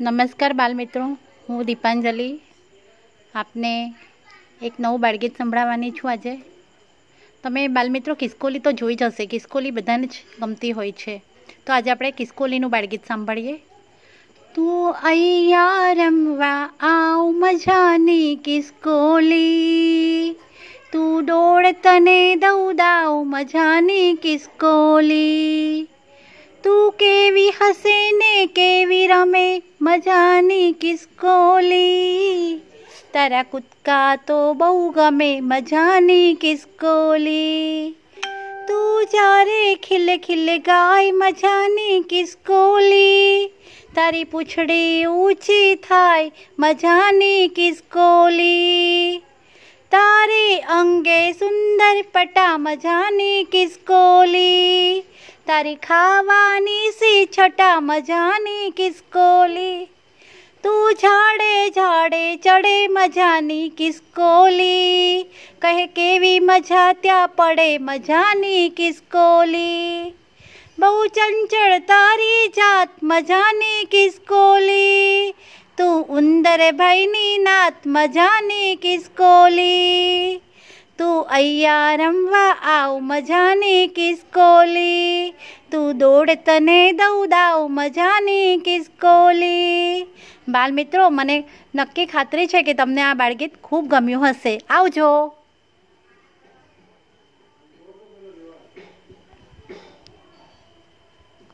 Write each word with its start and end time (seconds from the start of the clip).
નમસ્કાર 0.00 0.52
બાલમિત્રો 0.54 1.06
હું 1.48 1.58
દીપાંજલિ 1.64 2.28
આપને 3.34 3.72
એક 4.62 4.74
નવું 4.78 5.00
બાળગીત 5.00 5.34
સંભળાવવાની 5.36 5.92
છું 5.92 6.10
આજે 6.10 6.34
તમે 7.44 7.62
બાલમિત્રો 7.68 8.14
કિસ્કોલી 8.16 8.60
તો 8.60 8.70
જોઈ 8.72 8.96
જ 8.96 9.02
હશે 9.06 9.26
કિસ્કોલી 9.26 9.70
બધાને 9.70 10.06
જ 10.06 10.14
ગમતી 10.38 10.72
હોય 10.72 10.94
છે 10.94 11.14
તો 11.64 11.72
આજે 11.72 11.90
આપણે 11.90 12.10
કિસ્કોલીનું 12.12 12.70
બાળગીત 12.70 13.04
સાંભળીએ 13.06 13.56
તું 14.54 15.04
અહીંયા 15.04 15.94
રમવા 15.94 16.62
આવ 16.88 17.22
મજાની 17.34 18.30
કિસ્કોલી 18.44 20.34
તું 20.92 21.10
ડોળ 21.24 21.66
તને 21.82 22.18
દઉં 22.36 22.62
દાવ 22.76 23.12
મજાની 23.26 24.08
કિસ્કોલી 24.16 25.88
તું 26.64 26.92
કેવી 26.92 27.50
હસે 27.50 27.96
ને 28.12 28.32
કેવી 28.54 29.06
રમે 29.06 29.44
मजाने 29.85 30.71
किसको 30.71 31.59
ली? 31.59 32.55
तारा 33.13 33.43
कुद 33.43 33.63
का 33.63 34.15
तो 34.15 34.53
बहु 34.53 34.89
गमे 34.89 35.41
मजाने 35.41 36.33
किसको 36.33 37.15
ली? 37.15 37.89
तू 38.67 39.03
जा 39.03 39.41
रे 39.41 39.75
खिल 39.75 40.17
खिल 40.17 40.57
गाय, 40.57 41.11
मजाने 41.11 42.01
किसको 42.01 42.79
ली? 42.79 43.45
तारी 43.95 44.23
पुछड़ी 44.23 45.05
ऊँची 45.05 45.75
थाई, 45.75 46.31
मजाने 46.59 47.47
किसको 47.47 48.27
ली? 48.27 49.17
तारे 49.91 50.59
अंगे 50.59 51.33
सुंदर 51.33 52.01
पटा, 52.13 52.57
मजाने 52.57 53.43
किसको 53.43 54.23
ली? 54.23 54.84
तारी 55.47 55.73
खावानी 55.83 56.91
सी, 56.91 57.25
छटा 57.33 57.79
मजानी 57.79 58.69
किसको 58.77 59.45
ली 59.45 59.85
तू 60.63 60.91
झाड़े 60.91 61.69
झाड़े 61.69 62.35
चढ़े 62.43 62.87
मजानी 62.87 63.67
किसको 63.77 64.47
ली 64.47 65.23
कहे 65.61 65.85
केवी 65.87 66.39
मज़ा 66.39 66.91
त्या 67.03 67.25
पड़े 67.37 67.77
मजानी 67.81 68.69
किसको 68.77 69.27
ली 69.51 70.13
बहु 70.79 71.05
चंचल 71.17 71.77
तारी 71.91 72.47
जात 72.55 73.03
मजानी 73.03 73.83
किसको 73.91 74.57
ली 74.57 75.31
तू 75.77 75.91
उंदर 76.17 76.71
भैनी 76.81 77.37
नात 77.37 77.87
मजानी 77.87 78.75
किसको 78.81 79.47
ली 79.47 80.41
તું 80.99 81.15
અહીંયા 81.29 81.95
રમવા 81.97 82.51
આવ 82.71 82.91
મજાની 83.03 83.81
કિસ્કોલી 83.89 85.33
તું 85.71 85.87
દોડ 85.97 86.29
તને 86.43 86.77
દઉં 86.93 87.17
દાવ 87.29 87.57
મજાની 87.71 88.51
કિસ્કોલી 88.59 90.05
બાલ 90.49 90.71
મિત્રો 90.71 91.07
મને 91.11 91.37
નક્કી 91.75 92.05
ખાતરી 92.07 92.47
છે 92.47 92.63
કે 92.63 92.75
તમને 92.75 93.03
આ 93.03 93.15
બાળગીત 93.15 93.57
ખૂબ 93.61 93.89
ગમ્યું 93.89 94.27
હશે 94.29 94.53
આવજો 94.71 95.09